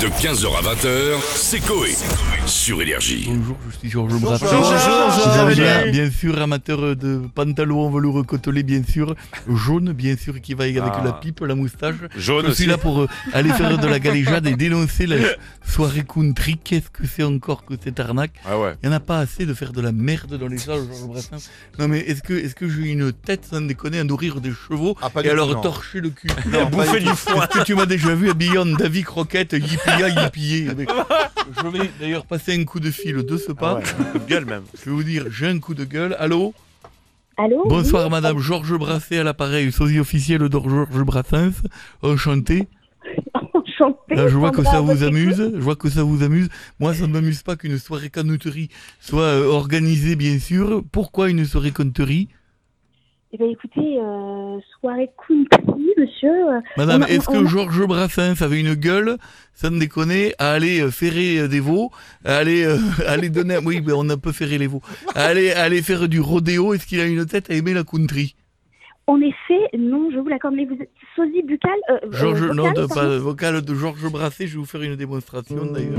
[0.00, 1.90] De 15h à 20h, c'est Coé.
[2.46, 3.26] Sur Énergie.
[3.28, 4.46] Bonjour, je suis Georges Brassens.
[4.46, 5.90] Bonjour, Bien, bienvenue.
[5.90, 9.16] bien sûr, amateur de pantalons en velours côtelé, bien sûr.
[9.52, 11.02] Jaune, bien sûr, qui va avec Ah.
[11.04, 11.96] la pipe, la moustache.
[12.16, 12.66] Jaune Je suis aussi.
[12.66, 15.16] là pour euh, aller faire de la galéjade et dénoncer la
[15.66, 16.58] soirée country.
[16.62, 18.74] Qu'est-ce que c'est encore que cette arnaque Ah ouais.
[18.82, 21.08] Il n'y en a pas assez de faire de la merde dans les salles, Georges
[21.08, 21.48] Brassens.
[21.78, 24.96] Non mais est-ce que, est-ce que j'ai une tête, sans déconner, à nourrir des chevaux
[25.02, 25.60] Ah, pas et à tout, leur non.
[25.60, 26.28] torcher le cul?
[26.70, 27.42] Bouffer du foin.
[27.44, 29.54] Est-ce que tu m'as déjà vu habillé en Davy Croquette,
[29.90, 30.88] yippia yippie avec-
[31.62, 33.80] Je vais d'ailleurs passer un coup de fil de ce pas.
[34.12, 34.64] Coup de gueule même.
[34.74, 36.14] Je vais vous dire, j'ai un coup de gueule.
[36.18, 36.54] Allô?
[37.36, 37.64] Allô?
[37.68, 41.62] Bonsoir oui madame Georges Brasset à l'appareil, sosie officiel de Georges Brassens.
[42.02, 42.66] Enchanté.
[43.54, 44.14] Enchantée.
[44.16, 45.52] Là, je vois que ça vous amuse.
[45.54, 46.48] Je vois que ça vous amuse.
[46.80, 48.68] Moi, ça ne m'amuse pas qu'une soirée canouterie
[49.00, 50.82] soit euh, organisée, bien sûr.
[50.90, 52.28] Pourquoi une soirée canouterie
[53.32, 54.27] Eh bien, écoutez, euh,
[54.78, 56.30] soirée country, monsieur.
[56.76, 59.16] Madame, est-ce que a- Georges Brassens avait une gueule,
[59.54, 61.90] sans déconner, à aller euh, ferrer euh, des veaux,
[62.24, 62.76] à aller, euh,
[63.06, 63.58] à aller donner...
[63.64, 64.82] Oui, ben, on a peu ferrer les veaux.
[65.14, 66.74] À aller, à aller faire du rodéo.
[66.74, 68.34] Est-ce qu'il a une tête à aimer la country?
[69.06, 72.56] En effet, non, je vous l'accorde, mais vous êtes sosie buccale euh, euh, Georges, vocale,
[72.56, 75.98] non, de, pas vocal de Georges Brassens, je vais vous faire une démonstration d'ailleurs.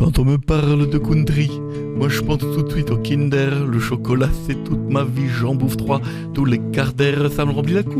[0.00, 1.50] Quand on me parle de country,
[1.94, 3.66] moi je pense tout de suite au Kinder.
[3.66, 6.00] Le chocolat c'est toute ma vie, j'en bouffe trois.
[6.32, 7.98] Tous les quarts d'heure, ça me remplit la couche.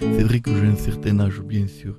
[0.00, 1.94] C'est vrai que j'ai un certain âge, bien sûr.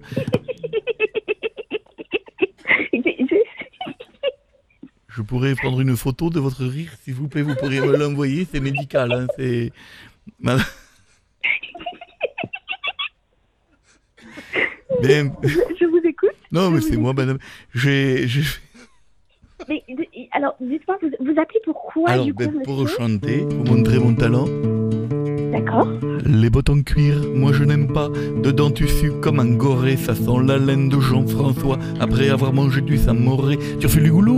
[5.08, 8.46] Je- pourrais prendre une photo de votre rire, s'il vous plaît, vous pourriez me l'envoyer,
[8.52, 9.72] c'est médical, hein, c'est...
[15.02, 15.93] Bien, je.
[16.54, 17.40] Non, mais c'est moi, madame.
[17.74, 18.28] J'ai.
[19.68, 23.66] Mais, de- alors, dites-moi, vous, vous appelez pourquoi, Alors, du coup, ben, pour chanter, pour
[23.76, 24.46] montrer mon talent,
[25.52, 25.88] D'accord.
[26.26, 28.10] les bottes en cuir, moi je n'aime pas.
[28.44, 31.78] Dedans tu sues comme un goré, ça sent la laine de Jean-François.
[32.00, 34.34] Après avoir mangé du samoré, tu refais du goulot.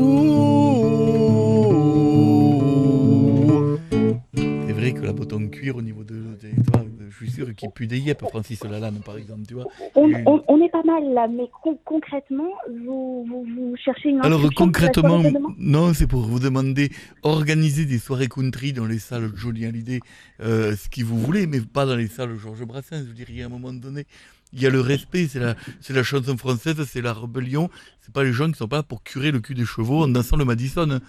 [4.68, 6.14] C'est vrai que la botte en cuir au niveau de.
[6.14, 6.85] de- je
[7.16, 9.66] suis sûr qu'il pue des yeux, Francis Lalanne, par exemple, tu vois.
[9.96, 12.50] On, Et- on- on est pas mal là, mais con- concrètement,
[12.86, 15.22] vous, vous, vous cherchez une Alors concrètement,
[15.58, 16.92] non, c'est pour vous demander
[17.24, 20.00] organiser des soirées country dans les salles Jolie Hallyday,
[20.42, 23.06] euh, ce qui vous voulez, mais pas dans les salles Georges Brassens.
[23.08, 24.06] Je dirais à un moment donné,
[24.54, 27.70] il y a le respect, c'est la, c'est la chanson française, c'est la rébellion.
[28.02, 30.08] C'est pas les gens qui sont pas là pour curer le cul des chevaux en
[30.08, 30.86] dansant le Madison.
[30.88, 31.00] Vous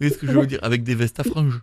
[0.00, 0.58] voyez ce que je veux dire?
[0.62, 1.60] Avec des vestes à franges.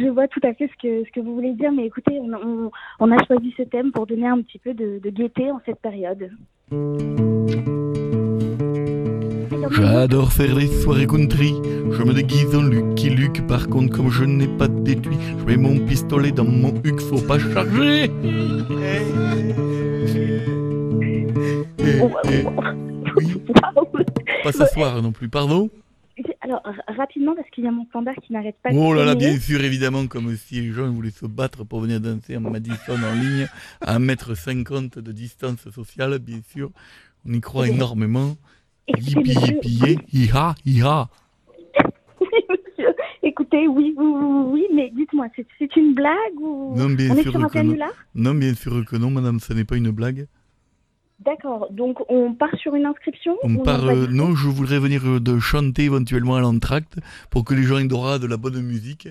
[0.00, 2.32] Je, vois tout à fait ce que, ce que vous voulez dire, mais écoutez, on,
[2.34, 2.70] on,
[3.00, 5.80] on a choisi ce thème pour donner un petit peu de, de gaieté en cette
[5.80, 6.30] période.
[9.70, 11.54] J'adore faire les soirées country.
[11.90, 13.46] Je me déguise en Lucky Luke.
[13.46, 17.20] Par contre, comme je n'ai pas d'étui, je mets mon pistolet dans mon huc, faut
[17.20, 18.04] pas charger.
[18.04, 18.38] Eh,
[18.70, 19.02] eh,
[20.92, 21.26] oui,
[24.42, 25.68] pas s'asseoir non plus, pardon?
[26.40, 26.62] Alors,
[26.98, 29.38] rapidement, parce qu'il y a mon standard qui n'arrête pas de Oh là là, bien
[29.40, 33.14] sûr, évidemment, comme si les gens voulaient se battre pour venir danser en Madison en
[33.14, 33.46] ligne,
[33.80, 36.70] à 1m50 de distance sociale, bien sûr.
[37.26, 37.70] On y croit Oui.
[37.70, 38.36] énormément.
[38.86, 41.08] Écoutez, Yippee, monsieur, yippee, hi-ha, hi-ha.
[42.20, 42.26] oui,
[43.22, 47.22] écoutez, oui, oui, oui, oui, mais dites-moi, c'est- une blague ou Non, bien on est
[47.22, 47.76] sûr sur un que non.
[48.14, 50.26] Non, bien sûr que non, madame, ce n'est pas une blague.
[51.20, 55.18] D'accord, donc on part sur une inscription On part, euh, non, je voudrais venir euh,
[55.18, 56.98] de chanter éventuellement à l'entracte
[57.28, 59.08] pour que les gens aient droit à de la bonne musique.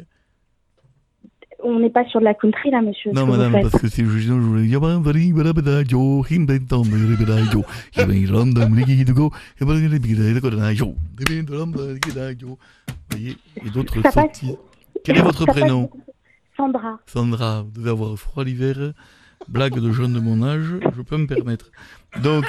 [1.64, 3.12] On n'est pas sur de la country là, monsieur.
[3.12, 4.82] Non, madame, parce que si je, je voulais dire,
[13.66, 14.58] et d'autres sottises.
[15.04, 15.90] Quel est votre prénom?
[16.56, 17.00] Sandra.
[17.06, 18.94] Sandra, vous devez avoir froid l'hiver.
[19.48, 21.72] Blague de jeunes de mon âge, je peux me permettre.
[22.22, 22.46] Donc,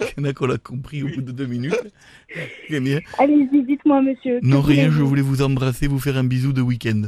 [0.00, 1.92] il y en a qu'on l'a compris au bout de deux minutes.
[2.70, 4.40] Allez-y, dites-moi, monsieur.
[4.42, 7.02] Non, rien, je voulais vous embrasser, vous faire un bisou de week-end.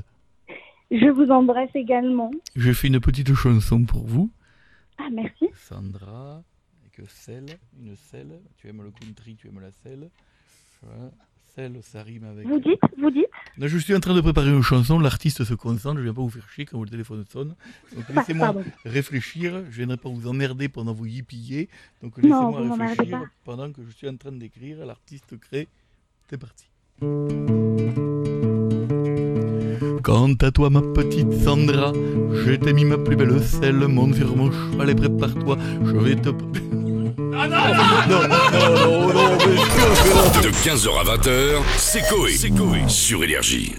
[0.90, 2.30] Je vous embrasse également.
[2.54, 4.30] J'ai fait une petite chanson pour vous.
[4.98, 5.46] Ah, merci.
[5.54, 6.42] Sandra,
[6.82, 7.46] avec sel,
[7.80, 8.40] une selle.
[8.56, 10.10] Tu aimes le country, tu aimes la selle.
[10.82, 11.10] Voilà.
[11.54, 12.46] Sel, ça rime avec.
[12.46, 13.24] Vous dites, vous dites
[13.58, 16.30] je suis en train de préparer une chanson, l'artiste se concentre, je viens pas vous
[16.30, 17.54] faire chier quand le téléphone sonne.
[17.94, 18.54] Donc laissez-moi
[18.84, 21.68] réfléchir, je viendrai pas vous emmerder pendant vous yippiller.
[22.02, 25.68] Donc laissez-moi réfléchir pendant que je suis en train d'écrire, l'artiste crée.
[26.28, 26.66] C'est parti.
[30.02, 34.36] Quant à toi, ma petite Sandra, je t'ai mis ma plus belle selle, monte sur
[34.36, 36.28] mon cheval et prépare-toi, je vais te...
[37.38, 37.48] Ah.
[40.42, 42.32] De 15h à 20h, c'est Coé.
[42.88, 43.74] Sur Énergie.